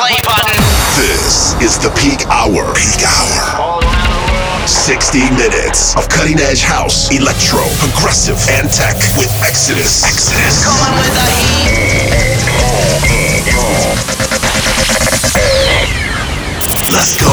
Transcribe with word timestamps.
play 0.00 0.16
button. 0.24 0.56
This 0.96 1.52
is 1.60 1.76
the 1.76 1.92
peak 1.92 2.24
hour. 2.32 2.72
Peak 2.72 3.04
hour. 3.04 3.84
60 4.64 5.28
minutes 5.36 5.94
of 5.94 6.08
cutting 6.08 6.40
edge 6.40 6.62
house, 6.62 7.12
electro, 7.12 7.60
progressive, 7.76 8.40
and 8.48 8.70
tech 8.72 8.96
with 9.20 9.28
Exodus. 9.44 10.00
Exodus. 10.04 10.64
Coming 10.64 10.96
with 11.04 11.12
the 11.12 11.28
heat. 11.36 12.00
Let's 16.96 17.14
go. 17.20 17.28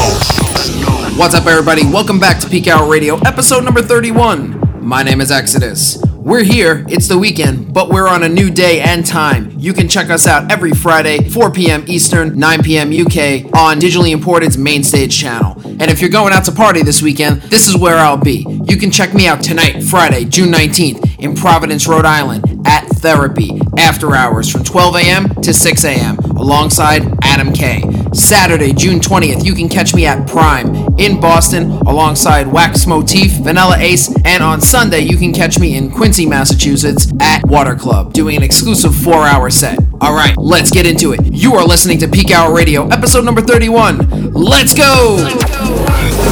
What's 1.18 1.36
up, 1.36 1.47
everybody? 1.47 1.84
Welcome 1.86 2.20
back 2.20 2.39
to 2.41 2.49
Peak 2.49 2.68
Hour 2.68 2.89
Radio, 2.91 3.15
episode 3.20 3.63
number 3.63 3.81
31. 3.81 4.59
My 4.81 5.04
name 5.04 5.21
is 5.21 5.31
Exodus. 5.31 6.06
We're 6.28 6.44
here, 6.44 6.86
it's 6.89 7.07
the 7.07 7.18
weekend, 7.18 7.73
but 7.73 7.88
we're 7.88 8.09
on 8.09 8.23
a 8.23 8.27
new 8.27 8.52
day 8.52 8.82
and 8.82 9.05
time. 9.05 9.50
You 9.57 9.71
can 9.71 9.88
check 9.88 10.09
us 10.09 10.27
out 10.27 10.52
every 10.52 10.71
Friday, 10.71 11.30
4 11.30 11.52
p.m. 11.52 11.86
Eastern, 11.88 12.38
9 12.38 12.64
p.m. 12.64 12.89
UK, 12.89 13.46
on 13.57 13.80
Digitally 13.80 14.12
Imported's 14.12 14.58
main 14.58 14.84
stage 14.84 15.18
channel. 15.18 15.55
And 15.63 15.84
if 15.84 16.02
you're 16.02 16.09
going 16.09 16.34
out 16.34 16.44
to 16.44 16.52
party 16.52 16.84
this 16.84 17.02
weekend, 17.02 17.44
this 17.44 17.70
is 17.70 17.77
where 17.77 17.95
I'll 17.95 18.18
be. 18.18 18.45
You 18.66 18.76
can 18.76 18.91
check 18.91 19.13
me 19.13 19.26
out 19.26 19.41
tonight, 19.41 19.82
Friday, 19.82 20.26
June 20.26 20.52
19th, 20.52 21.18
in 21.20 21.34
Providence, 21.34 21.88
Rhode 21.88 22.04
Island, 22.04 22.56
at 22.67 22.85
Therapy, 22.88 23.59
after 23.77 24.13
hours 24.13 24.52
from 24.52 24.63
12 24.63 24.95
a.m. 24.98 25.35
to 25.41 25.53
6 25.53 25.84
a.m., 25.85 26.17
alongside 26.38 27.03
Adam 27.23 27.53
K. 27.53 27.81
Saturday, 28.13 28.73
June 28.73 28.99
20th, 28.99 29.45
you 29.45 29.53
can 29.53 29.70
catch 29.70 29.93
me 29.93 30.05
at 30.05 30.27
Prime 30.27 30.76
in 30.98 31.20
Boston 31.20 31.71
alongside 31.88 32.48
Wax 32.48 32.85
Motif, 32.88 33.31
Vanilla 33.31 33.77
Ace, 33.77 34.13
and 34.26 34.43
on 34.43 34.62
Sunday, 34.62 34.99
you 34.99 35.17
can 35.17 35.34
catch 35.34 35.59
me 35.59 35.77
in 35.77 35.91
Quincy, 35.91 36.26
Massachusetts 36.26 37.12
at 37.20 37.45
Water 37.45 37.76
Club 37.76 38.13
doing 38.13 38.35
an 38.35 38.43
exclusive 38.43 38.95
four 38.95 39.23
hour 39.23 39.49
set. 39.49 39.79
All 40.02 40.13
right, 40.13 40.35
let's 40.38 40.71
get 40.71 40.85
into 40.85 41.13
it. 41.13 41.21
You 41.31 41.55
are 41.55 41.65
listening 41.65 41.99
to 41.99 42.07
Peak 42.07 42.31
Hour 42.31 42.54
Radio, 42.54 42.88
episode 42.88 43.26
number 43.26 43.41
31. 43.41 44.34
Let's 44.34 44.73
go! 44.73 45.18
Somebody 45.18 46.26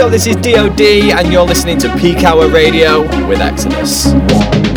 Up? 0.00 0.10
This 0.10 0.26
is 0.26 0.36
DOD, 0.36 0.80
and 0.80 1.30
you're 1.30 1.44
listening 1.44 1.78
to 1.80 1.94
Peak 1.98 2.24
Hour 2.24 2.48
Radio 2.48 3.02
with 3.28 3.40
Exodus. 3.40 4.71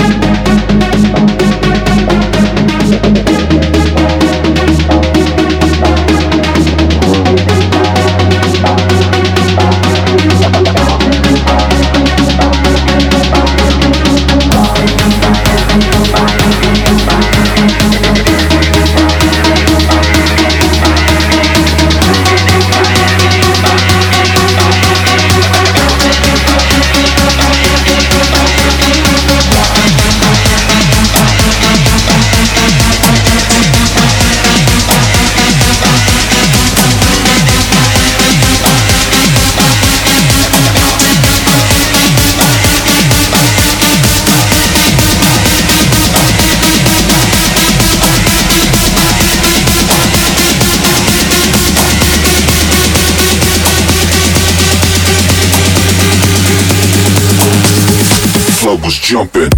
Jumping. 59.06 59.55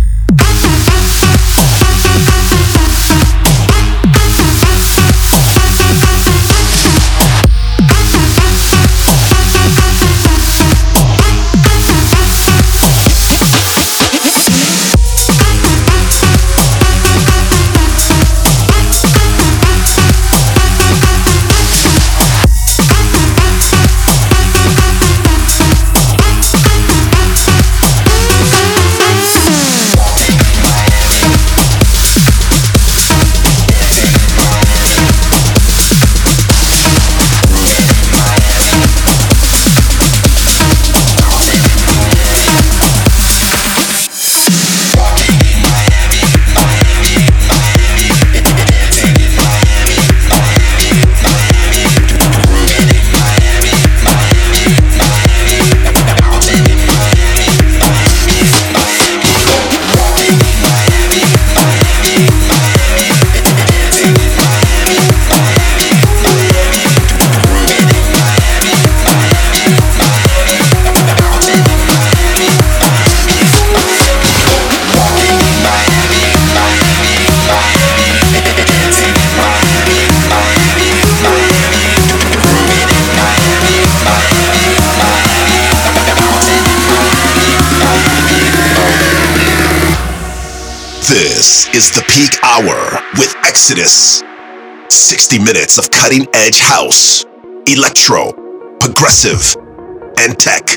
This 91.57 91.73
is 91.73 91.89
the 91.89 92.05
peak 92.13 92.37
hour 92.45 93.01
with 93.17 93.33
Exodus. 93.41 94.21
60 94.89 95.39
minutes 95.39 95.79
of 95.79 95.89
cutting 95.89 96.27
edge 96.31 96.59
house, 96.59 97.25
electro, 97.65 98.29
progressive, 98.77 99.41
and 100.21 100.37
tech. 100.37 100.67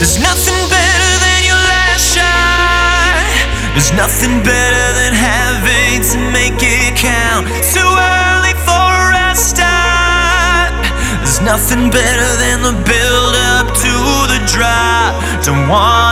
There's 0.00 0.16
nothing 0.16 0.60
better 0.72 1.12
than 1.20 1.40
your 1.44 1.60
last 1.60 2.08
shot. 2.16 3.20
There's 3.76 3.92
nothing 3.92 4.40
better 4.40 4.86
than 4.96 5.12
having 5.12 6.00
to 6.08 6.18
make 6.32 6.56
it 6.56 6.96
count. 6.96 7.52
Too 7.68 7.84
early 7.84 8.56
for 8.64 9.12
a 9.12 9.36
start. 9.36 10.72
There's 11.20 11.42
nothing 11.44 11.90
better 11.90 12.30
than 12.40 12.62
the 12.64 12.72
build 12.88 13.34
up 13.60 13.68
to 13.76 13.92
the 14.32 14.40
drop. 14.48 15.20
Don't 15.44 15.68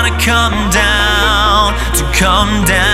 wanna 0.08 0.24
come 0.24 0.70
down, 0.70 1.74
to 1.94 2.04
come 2.18 2.64
down 2.64 2.87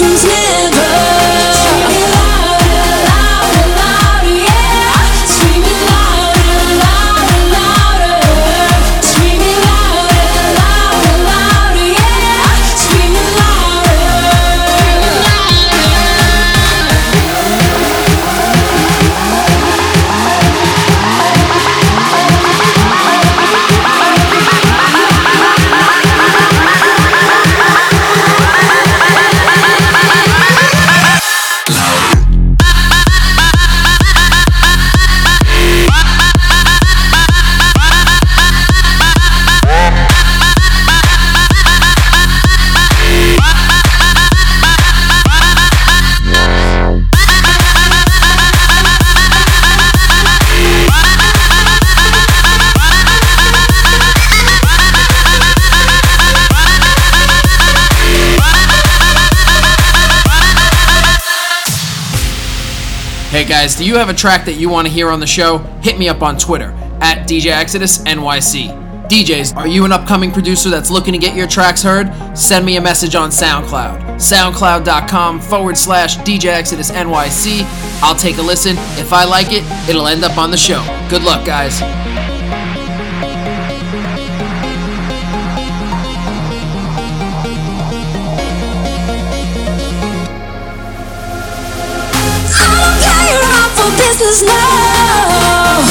mind 0.00 0.45
guys, 63.66 63.74
do 63.74 63.84
you 63.84 63.96
have 63.96 64.08
a 64.08 64.14
track 64.14 64.44
that 64.44 64.52
you 64.52 64.68
want 64.68 64.86
to 64.86 64.92
hear 64.92 65.10
on 65.10 65.18
the 65.18 65.26
show? 65.26 65.58
Hit 65.82 65.98
me 65.98 66.08
up 66.08 66.22
on 66.22 66.38
Twitter 66.38 66.70
at 67.00 67.26
DJ 67.26 67.46
Exodus 67.46 67.98
NYC. 67.98 68.84
DJs, 69.08 69.56
are 69.56 69.66
you 69.66 69.84
an 69.84 69.90
upcoming 69.90 70.30
producer 70.30 70.70
that's 70.70 70.88
looking 70.88 71.12
to 71.12 71.18
get 71.18 71.34
your 71.34 71.48
tracks 71.48 71.82
heard? 71.82 72.08
Send 72.38 72.64
me 72.64 72.76
a 72.76 72.80
message 72.80 73.16
on 73.16 73.30
SoundCloud. 73.30 74.20
SoundCloud.com 74.20 75.40
forward 75.40 75.76
slash 75.76 76.16
DJ 76.18 76.44
Exodus 76.44 76.92
NYC. 76.92 77.62
I'll 78.04 78.14
take 78.14 78.38
a 78.38 78.42
listen. 78.42 78.76
If 79.00 79.12
I 79.12 79.24
like 79.24 79.48
it, 79.50 79.64
it'll 79.90 80.06
end 80.06 80.22
up 80.22 80.38
on 80.38 80.52
the 80.52 80.56
show. 80.56 80.80
Good 81.10 81.24
luck, 81.24 81.44
guys. 81.44 81.82
Business 93.94 94.42
now. 94.42 95.82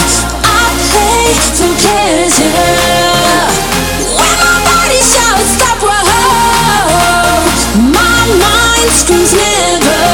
I 0.44 0.64
play 0.92 1.34
some 1.56 1.76
pleasure. 1.80 2.52
When 4.16 4.36
my 4.44 4.58
body 4.68 5.02
shouts 5.02 5.50
stop, 5.56 5.80
whoa, 5.82 7.40
my 7.94 8.26
mind 8.42 8.90
screams 8.92 9.34
never. 9.34 10.05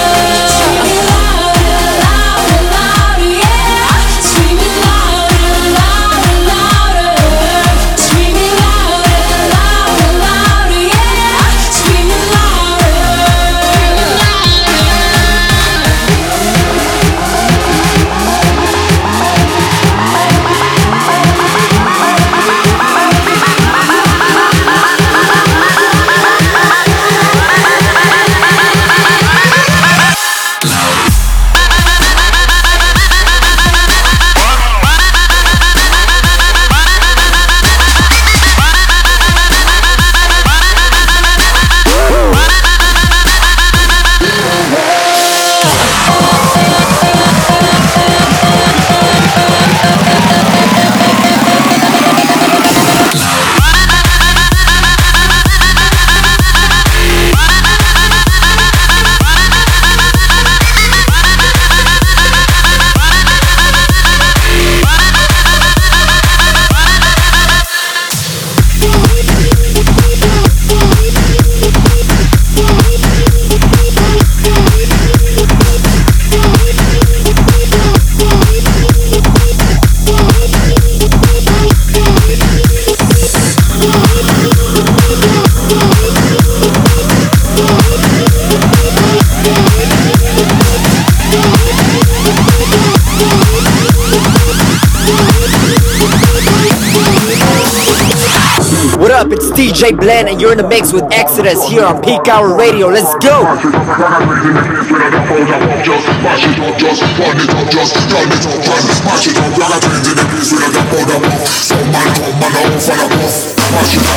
DJ 99.92 100.00
Blend, 100.00 100.30
and 100.30 100.42
you're 100.42 100.52
in 100.52 100.58
the 100.58 100.68
mix 100.68 100.94
with 100.94 101.04
Exodus 101.12 101.68
here 101.68 101.84
on 101.86 102.02
Peak 102.02 102.28
Hour 102.28 102.58
Radio. 102.58 102.88
Let's 102.88 103.14
go! 103.16 103.46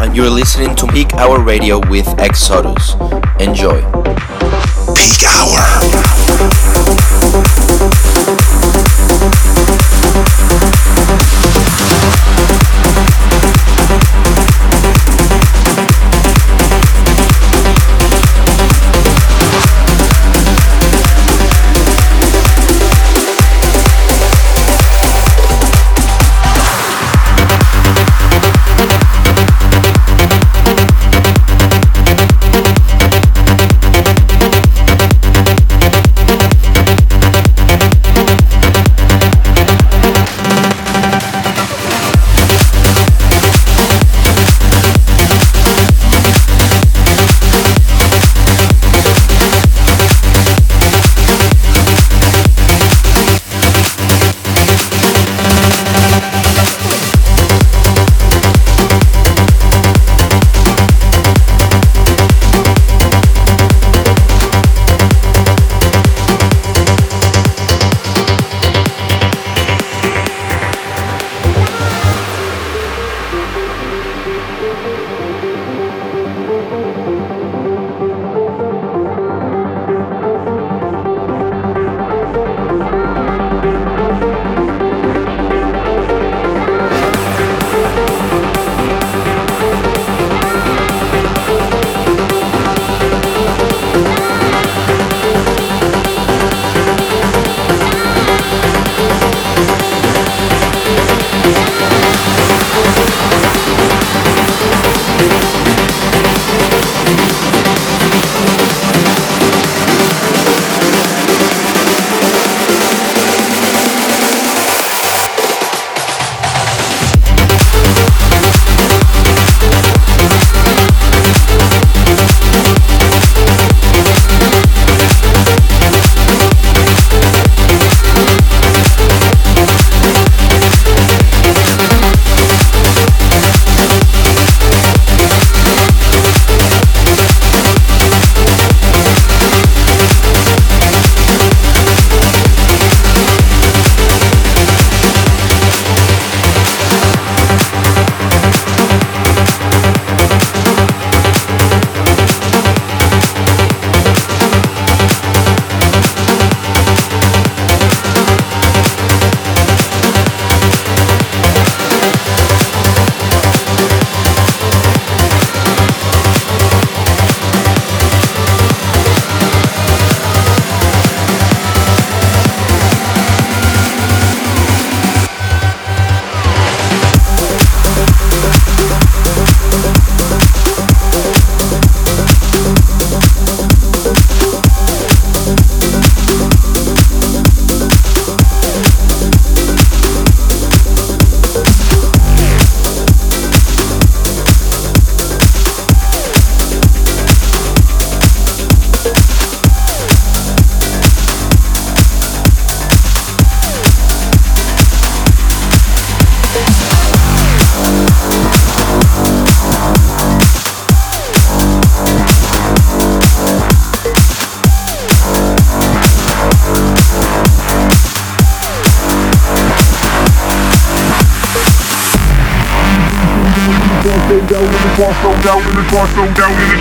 and 0.00 0.16
you're 0.16 0.30
listening 0.30 0.74
to 0.76 0.86
Peak 0.86 1.12
Hour 1.14 1.42
Radio 1.42 1.78
with 1.90 2.08
Exodus. 2.18 2.94
Enjoy. 3.38 3.82
Peak 4.94 5.22
Hour. 5.26 6.81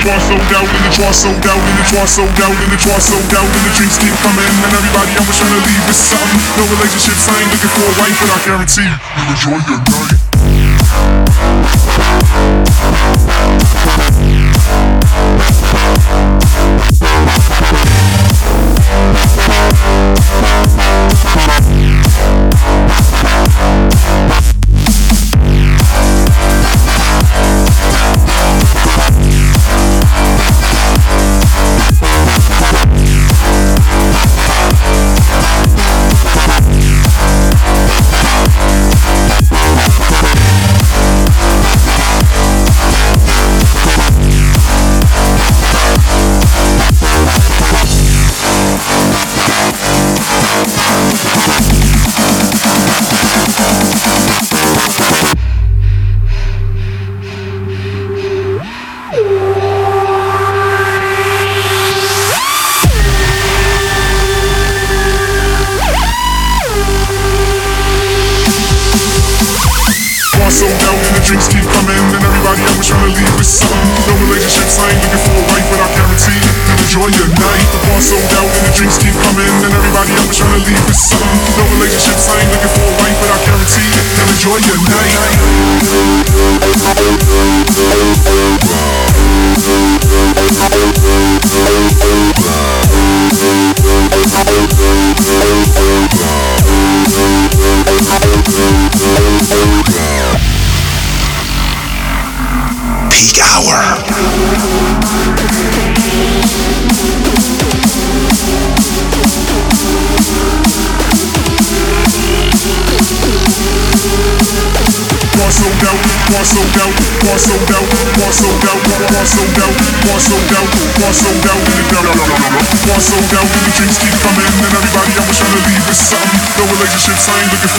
So 0.02 0.34
down 0.50 0.66
in 0.66 0.82
the 0.82 0.94
car, 0.98 1.14
so 1.14 1.30
down 1.46 1.62
in 1.62 1.76
the 1.78 1.86
car, 1.94 2.08
so 2.08 2.26
down 2.34 2.52
in 2.58 2.70
the 2.74 2.80
car, 2.82 3.00
so 3.00 3.14
down 3.30 3.46
in 3.46 3.62
the 3.62 3.72
drinks 3.78 3.98
keep 4.02 4.14
coming, 4.26 4.46
and 4.50 4.74
everybody 4.74 5.14
always 5.22 5.38
trying 5.38 5.54
to 5.54 5.62
leave 5.62 5.84
with 5.86 5.96
something. 5.96 6.42
No 6.58 6.66
relationships, 6.74 7.30
I 7.30 7.42
ain't 7.42 7.52
looking 7.54 7.70
for 7.70 7.86
a 7.86 7.94
wife, 8.02 8.18
but 8.18 8.30
I 8.34 8.40
guarantee 8.46 8.90
you'll 8.90 9.30
enjoy 9.30 9.60
your 9.70 9.78
night. 9.78 10.21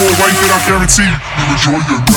For 0.03 0.09
a 0.09 0.21
wife, 0.21 0.35
but 0.35 0.51
I 0.51 0.59
guarantee 0.67 1.07
you 1.07 1.45
enjoy 1.53 1.79
your 1.87 2.12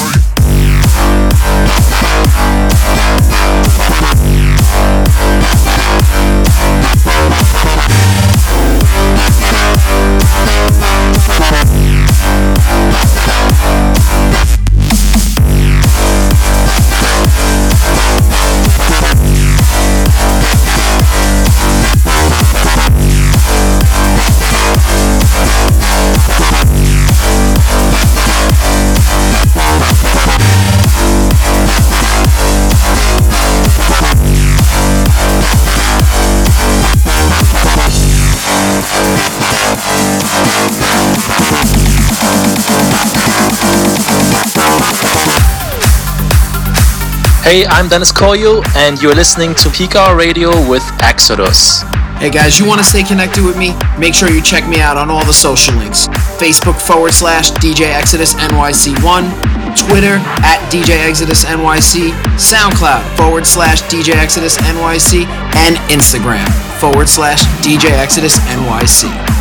Hey, 47.45 47.63
I'm 47.67 47.87
Dennis 47.87 48.11
Koyu, 48.11 48.65
and 48.75 48.99
you're 48.99 49.13
listening 49.13 49.53
to 49.53 49.99
Hour 49.99 50.17
Radio 50.17 50.49
with 50.67 50.81
Exodus. 50.99 51.83
Hey 52.17 52.31
guys, 52.31 52.57
you 52.57 52.65
want 52.65 52.79
to 52.79 52.83
stay 52.83 53.03
connected 53.03 53.45
with 53.45 53.55
me? 53.55 53.77
Make 53.99 54.15
sure 54.15 54.31
you 54.31 54.41
check 54.41 54.67
me 54.67 54.81
out 54.81 54.97
on 54.97 55.11
all 55.11 55.23
the 55.25 55.31
social 55.31 55.75
links. 55.75 56.07
Facebook 56.41 56.81
forward 56.81 57.13
slash 57.13 57.51
DJ 57.51 57.93
Exodus 57.93 58.33
NYC1, 58.33 59.29
Twitter 59.77 60.17
at 60.41 60.57
DJ 60.71 61.07
Exodus 61.07 61.45
NYC, 61.45 62.09
SoundCloud 62.33 63.15
forward 63.15 63.45
slash 63.45 63.83
DJ 63.83 64.15
Exodus 64.15 64.57
NYC, 64.57 65.27
and 65.55 65.75
Instagram 65.93 66.49
forward 66.81 67.07
slash 67.07 67.43
DJ 67.61 67.91
Exodus 67.91 68.39
NYC. 68.39 69.34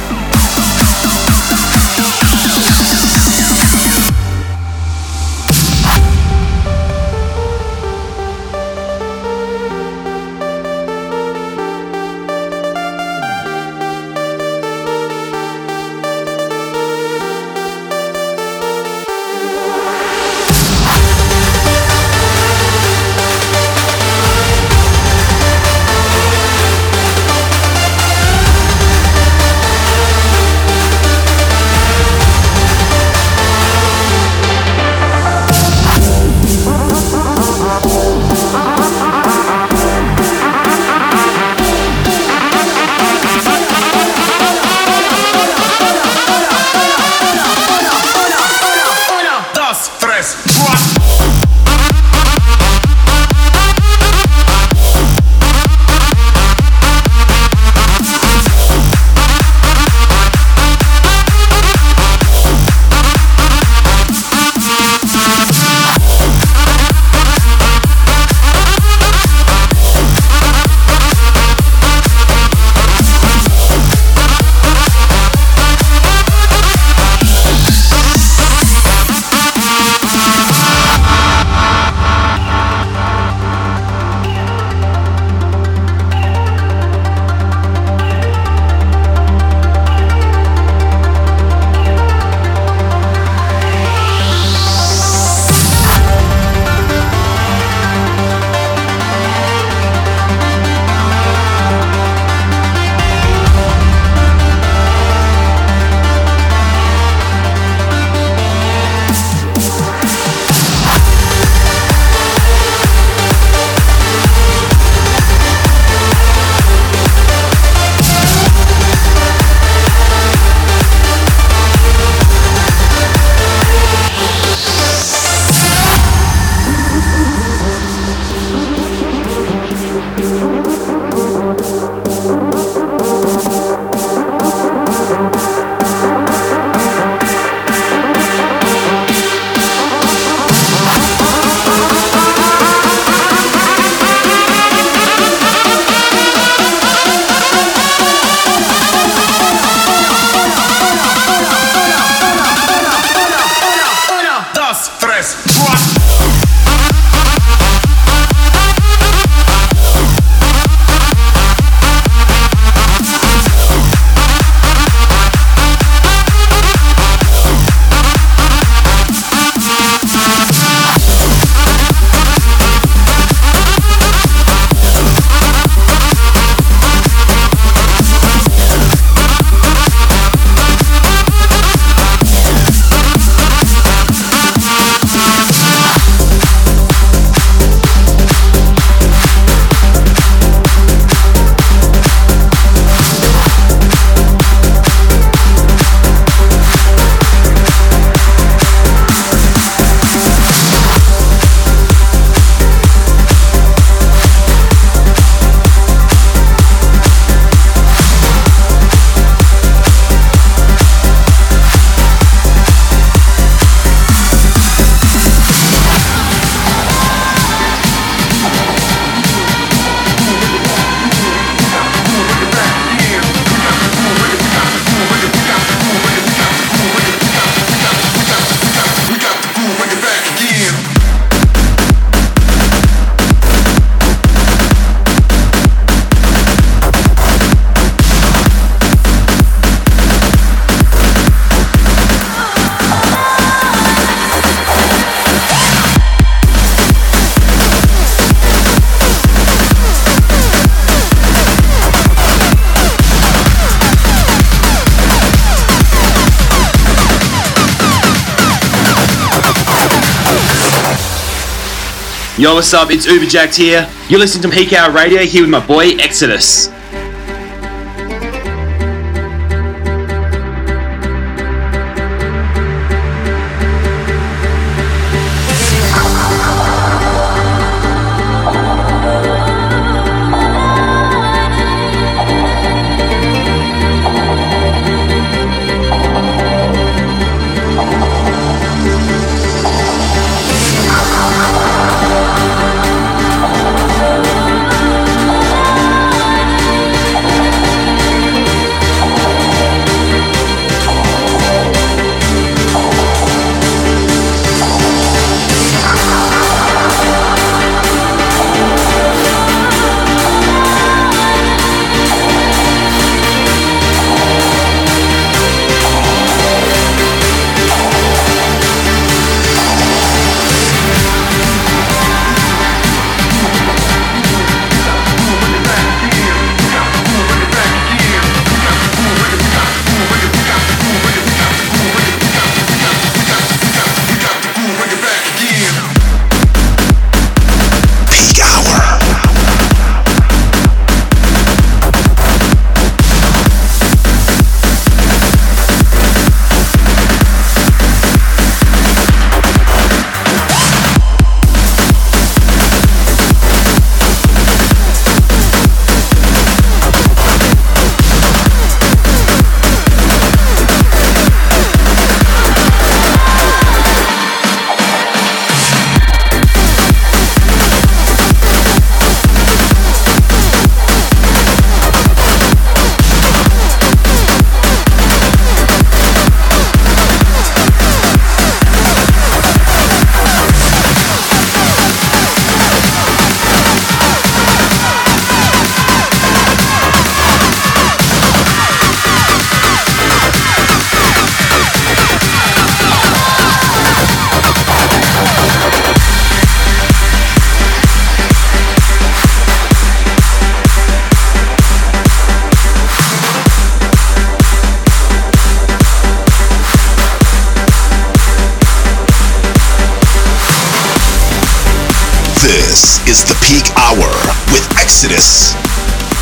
Yo, 262.44 262.56
what's 262.56 262.74
up? 262.74 262.90
It's 262.90 263.06
Uberjak'd 263.06 263.56
here. 263.56 263.90
You're 264.10 264.20
listening 264.20 264.50
to 264.50 264.54
Peakhour 264.54 264.94
Radio 264.94 265.22
here 265.22 265.44
with 265.44 265.50
my 265.50 265.66
boy 265.66 265.92
Exodus. 265.92 266.68
Exodus. 266.68 266.73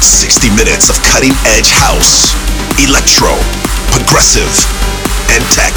60 0.03 0.51
minutes 0.51 0.91
of 0.91 1.01
cutting 1.05 1.31
edge 1.47 1.71
house, 1.71 2.35
electro, 2.83 3.31
progressive, 3.95 4.51
and 5.31 5.45
tech. 5.55 5.73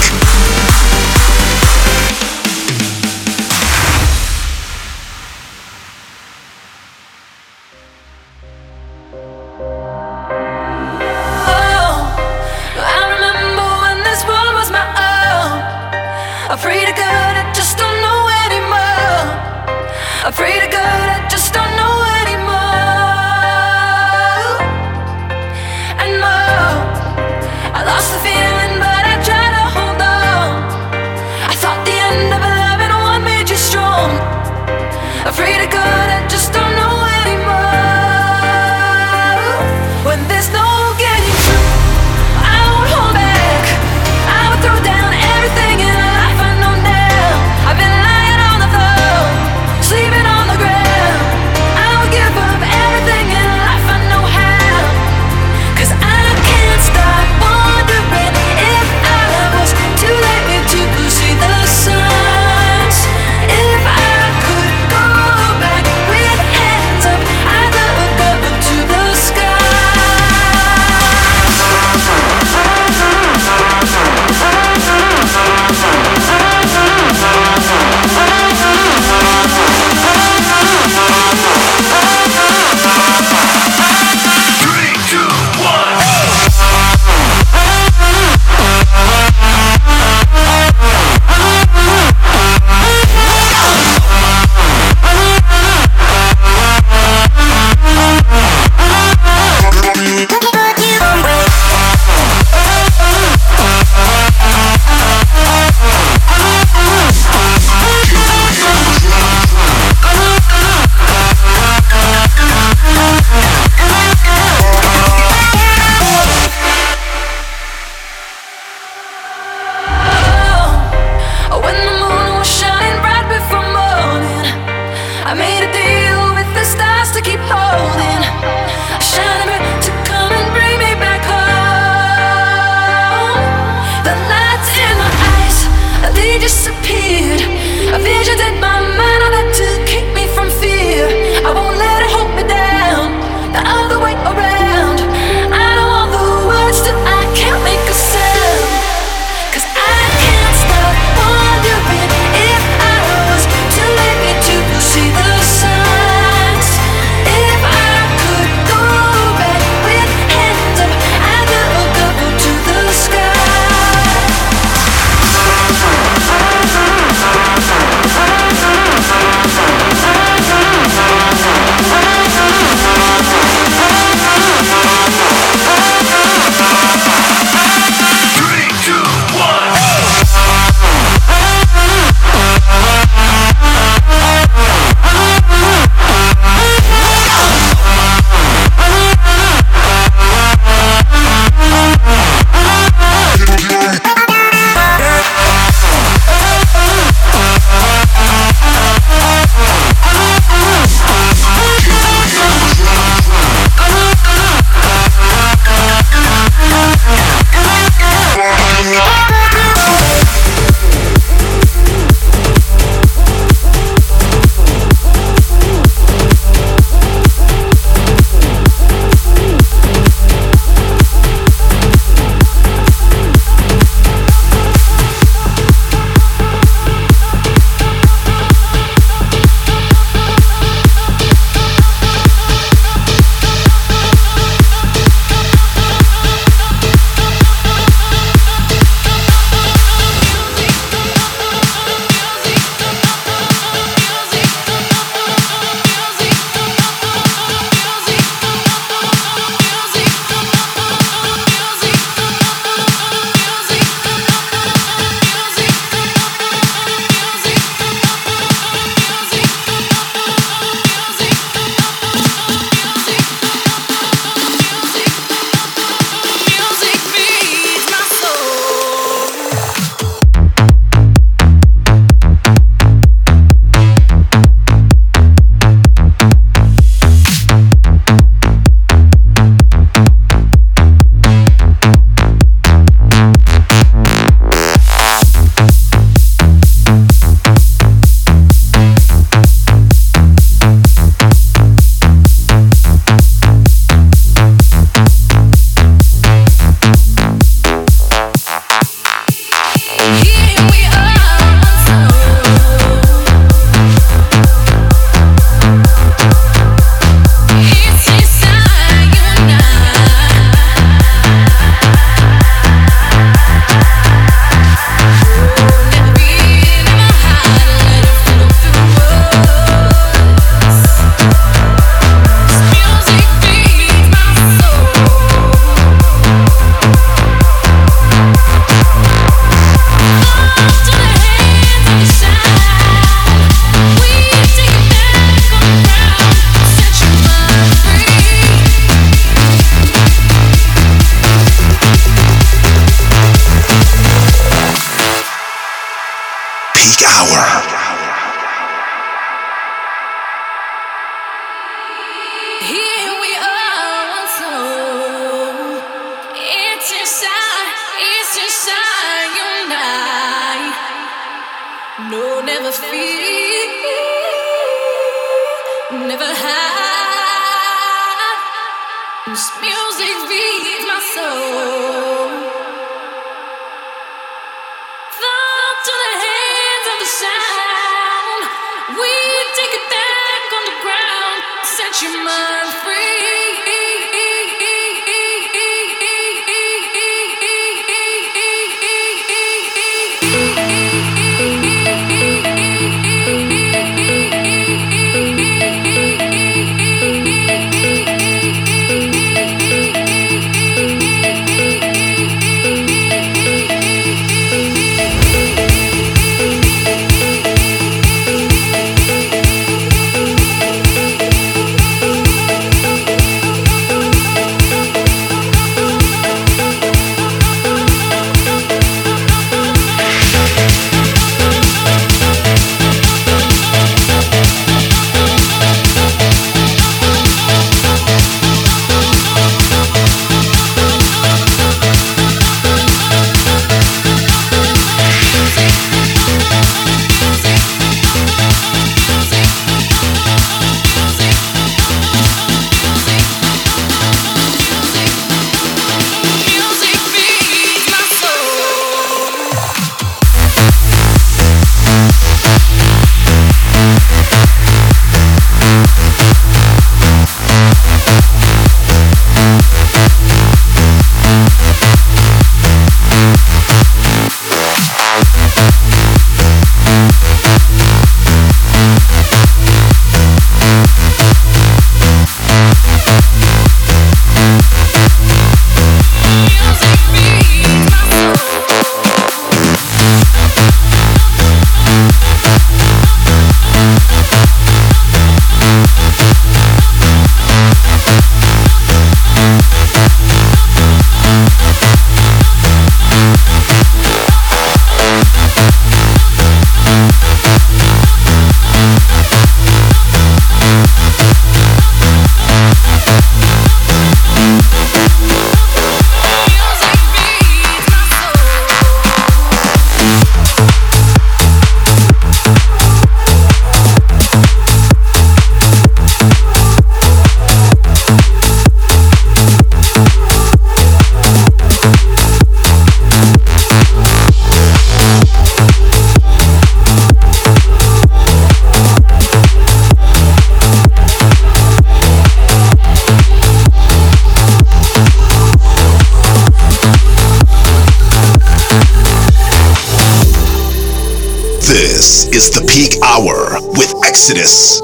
Exodus. 544.28 544.82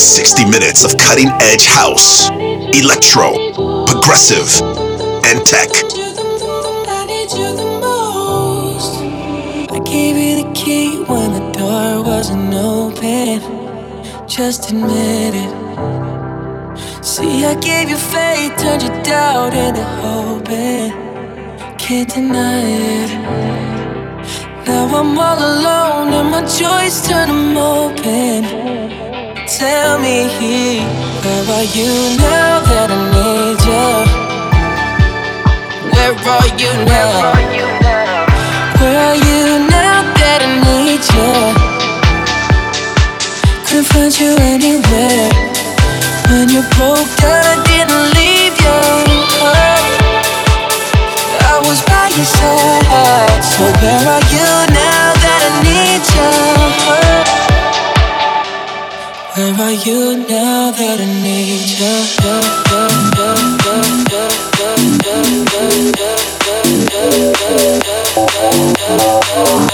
60 0.00 0.46
minutes 0.46 0.82
of 0.82 0.96
cutting 0.96 1.28
edge 1.42 1.66
house, 1.66 2.30
electro, 2.30 3.34
progressive, 3.84 4.48
and 5.26 5.44
tech. 5.44 5.68
I 9.68 9.78
gave 9.84 10.16
you 10.16 10.42
the 10.42 10.50
key 10.54 11.04
when 11.04 11.32
the 11.34 11.52
door 11.52 12.02
wasn't 12.02 12.54
open. 12.54 13.42
Just 14.26 14.70
admit 14.70 15.34
it. 15.34 15.52
See, 17.04 17.44
I 17.44 17.54
gave 17.60 17.90
you 17.90 17.98
faith, 17.98 18.56
turned 18.56 18.84
your 18.84 19.02
doubt 19.02 19.52
into. 19.52 19.82
Can't 21.76 22.08
deny 22.08 22.62
it. 22.62 23.71
Now 24.66 24.86
I'm 24.86 25.18
all 25.18 25.38
alone 25.38 26.12
and 26.12 26.30
my 26.30 26.42
joys 26.42 27.02
turn 27.06 27.28
them 27.28 27.56
open. 27.56 28.42
Tell 29.46 29.98
me, 29.98 30.28
where 31.22 31.46
are 31.56 31.68
you 31.76 31.90
now 32.18 32.60
that 32.70 32.88
I 32.90 32.98
need 33.14 33.60
you? 33.66 33.88
Where 35.92 36.14
are 36.34 36.50
you 36.62 36.72
now? 36.86 37.10
Where 38.78 38.98
are 39.08 39.18
you 39.28 39.42
now 39.68 39.98
that 40.20 40.40
I 40.46 40.50
need 40.66 41.02
you? 41.14 41.32
Couldn't 43.66 43.86
find 43.90 44.12
you 44.20 44.32
anywhere. 44.52 45.30
When 46.30 46.48
you 46.48 46.62
broke 46.76 47.12
down, 47.18 47.71
So 52.12 53.64
where 53.80 54.06
are 54.06 54.20
you 54.28 54.48
now 54.68 55.14
that 55.22 55.42
I 55.48 55.52
need 55.64 56.04
you? 56.12 56.28
Where 59.34 59.56
are 59.66 59.72
you 59.72 60.00
now 60.28 60.70
that 60.72 61.00
I 61.00 61.06
need 61.22 61.70
you? 69.66 69.71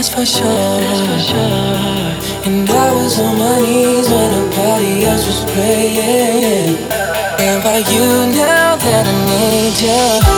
that's 0.00 0.14
for 0.14 0.24
sure. 0.24 0.46
And 2.46 2.70
I 2.70 2.94
was 2.94 3.20
on 3.20 3.38
my 3.38 3.60
knees 3.60 4.08
when 4.08 4.30
nobody 4.30 5.04
else 5.04 5.26
was 5.26 5.44
praying. 5.52 6.78
And 7.38 7.62
by 7.62 7.78
you 7.78 8.32
now 8.34 8.76
that 8.76 9.06
I 9.06 9.14
need 9.28 10.24
you. 10.24 10.29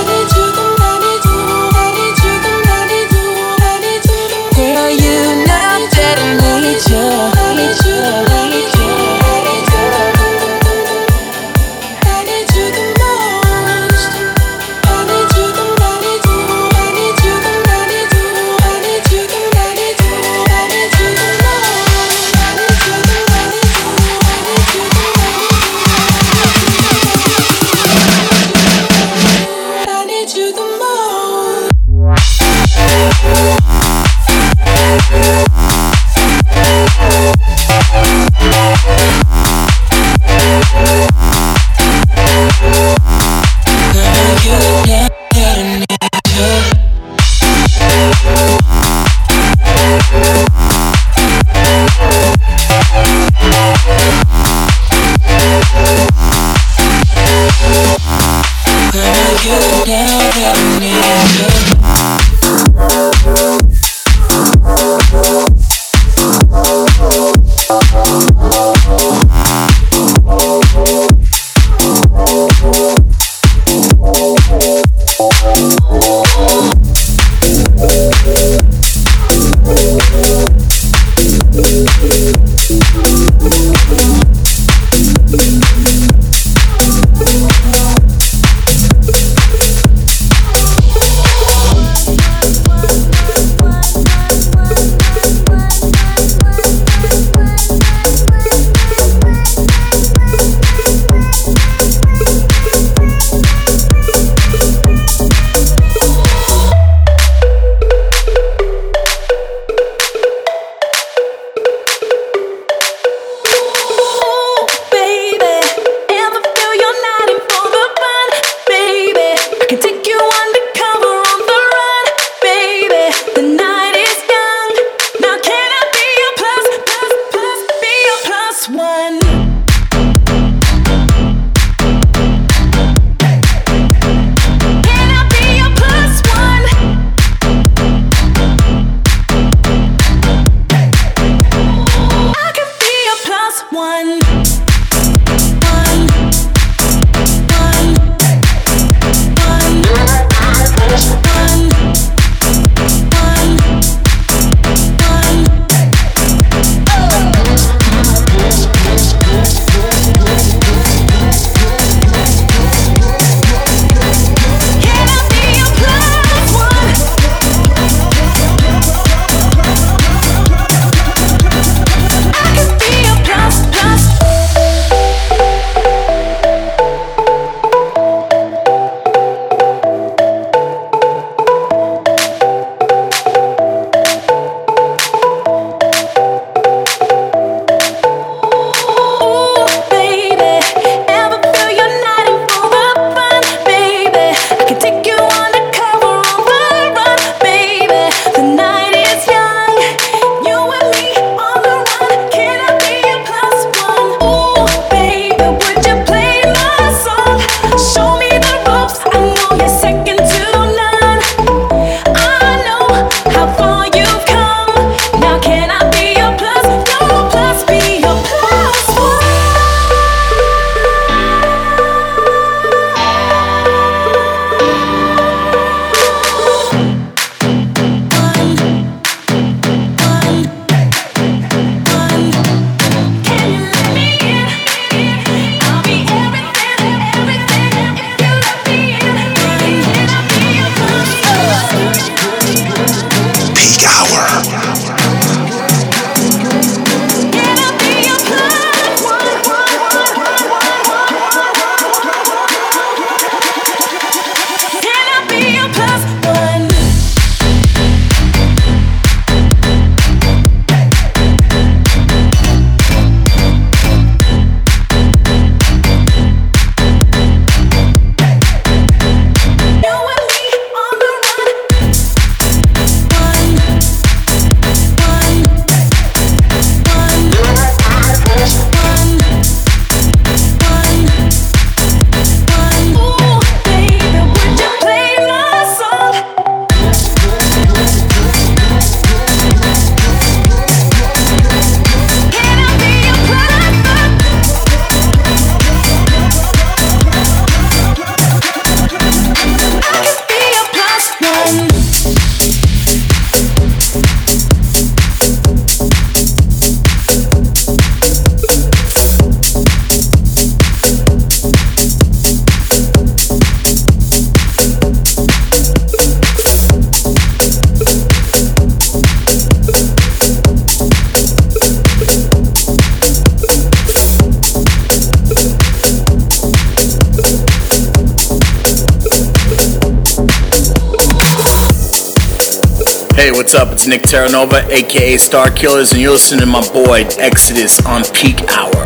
Nick 333.93 334.05
Terranova, 334.05 334.67
aka 334.71 335.17
Starkillers, 335.17 335.93
and 335.93 336.01
you're 336.01 336.13
listening 336.13 336.41
to 336.41 336.47
my 336.47 336.67
boy 336.73 337.05
Exodus 337.19 337.85
on 337.85 338.01
Peakhour. 338.01 338.82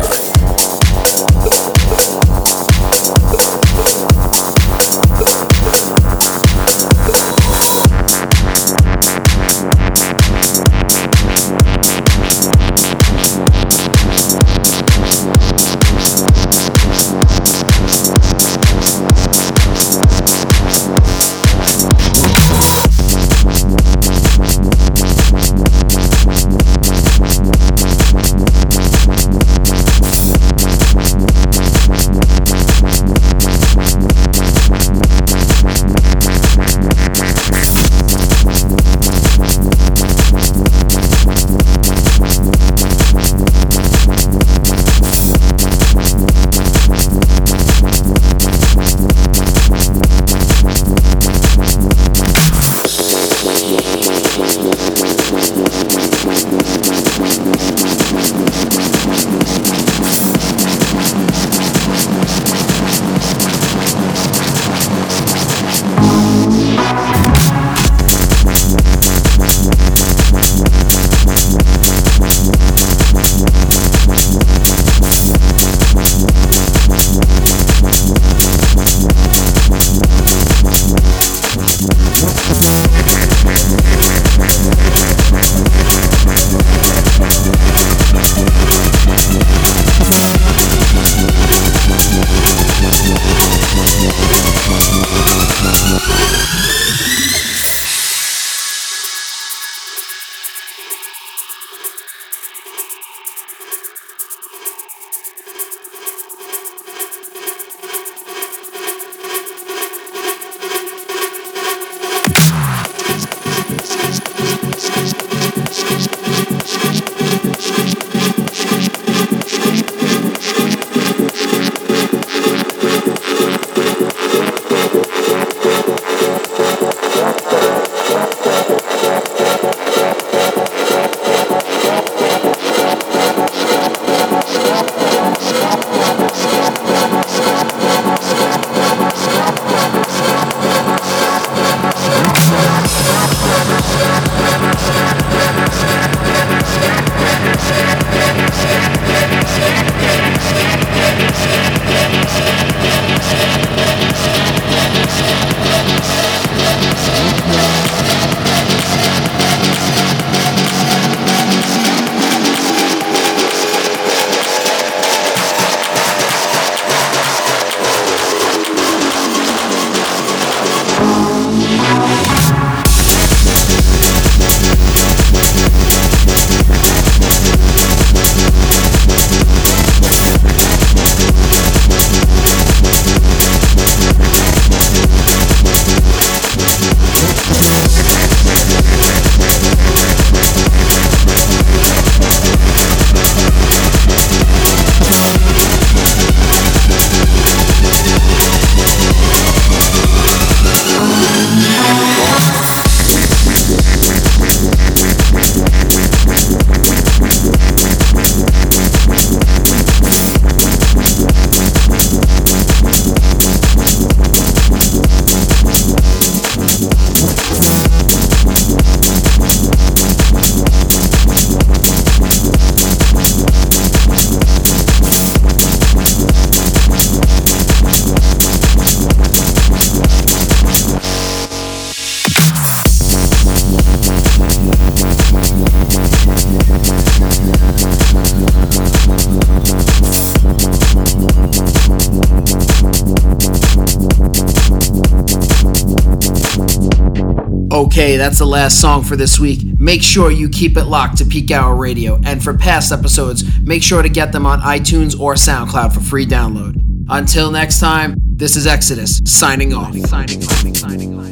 Okay, 247.97 248.15
that's 248.15 248.37
the 248.37 248.45
last 248.45 248.79
song 248.79 249.03
for 249.03 249.15
this 249.15 249.39
week. 249.39 249.59
Make 249.79 250.03
sure 250.03 250.29
you 250.29 250.49
keep 250.49 250.77
it 250.77 250.83
locked 250.83 251.17
to 251.17 251.23
Peakhour 251.23 251.79
Radio, 251.79 252.21
and 252.25 252.43
for 252.43 252.53
past 252.53 252.91
episodes, 252.91 253.43
make 253.61 253.81
sure 253.81 254.03
to 254.03 254.07
get 254.07 254.31
them 254.31 254.45
on 254.45 254.61
iTunes 254.61 255.19
or 255.19 255.33
SoundCloud 255.33 255.95
for 255.95 256.01
free 256.01 256.27
download. 256.27 256.79
Until 257.09 257.49
next 257.49 257.79
time, 257.79 258.13
this 258.19 258.55
is 258.55 258.67
Exodus 258.67 259.19
signing 259.25 259.73
off. 259.73 259.97
Signing 259.97 260.43
off. 260.43 260.77
Signing 260.77 261.17
off. 261.17 261.25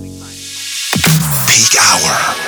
Peakhour. 1.45 2.44